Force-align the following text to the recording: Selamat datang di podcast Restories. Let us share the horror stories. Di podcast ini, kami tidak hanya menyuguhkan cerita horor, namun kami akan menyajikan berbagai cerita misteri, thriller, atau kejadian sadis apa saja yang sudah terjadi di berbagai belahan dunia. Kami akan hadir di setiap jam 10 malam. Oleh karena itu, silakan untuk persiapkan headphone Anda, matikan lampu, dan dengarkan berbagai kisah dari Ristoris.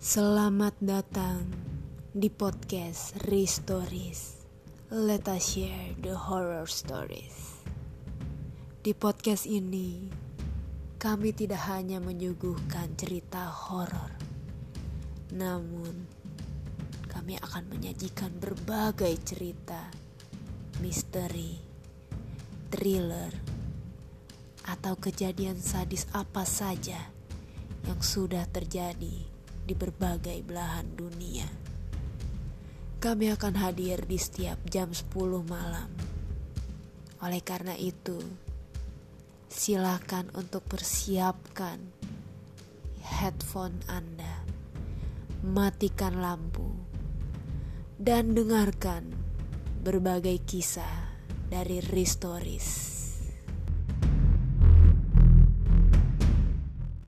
Selamat 0.00 0.72
datang 0.80 1.44
di 2.16 2.32
podcast 2.32 3.20
Restories. 3.28 4.40
Let 4.88 5.28
us 5.28 5.44
share 5.44 5.92
the 6.00 6.16
horror 6.16 6.64
stories. 6.64 7.60
Di 8.80 8.96
podcast 8.96 9.44
ini, 9.44 10.08
kami 10.96 11.36
tidak 11.36 11.68
hanya 11.68 12.00
menyuguhkan 12.00 12.96
cerita 12.96 13.44
horor, 13.44 14.16
namun 15.36 16.08
kami 17.04 17.36
akan 17.36 17.68
menyajikan 17.68 18.32
berbagai 18.40 19.20
cerita 19.20 19.92
misteri, 20.80 21.60
thriller, 22.72 23.36
atau 24.64 24.96
kejadian 24.96 25.60
sadis 25.60 26.08
apa 26.16 26.48
saja 26.48 27.12
yang 27.84 28.00
sudah 28.00 28.48
terjadi 28.48 29.39
di 29.70 29.78
berbagai 29.78 30.42
belahan 30.42 30.98
dunia. 30.98 31.46
Kami 32.98 33.30
akan 33.30 33.54
hadir 33.54 34.02
di 34.02 34.18
setiap 34.18 34.58
jam 34.66 34.90
10 34.90 35.14
malam. 35.46 35.86
Oleh 37.22 37.38
karena 37.38 37.78
itu, 37.78 38.18
silakan 39.46 40.26
untuk 40.34 40.66
persiapkan 40.66 41.78
headphone 42.98 43.78
Anda, 43.86 44.42
matikan 45.46 46.18
lampu, 46.18 46.74
dan 47.94 48.34
dengarkan 48.34 49.14
berbagai 49.86 50.42
kisah 50.50 51.14
dari 51.46 51.78
Ristoris. 51.78 52.99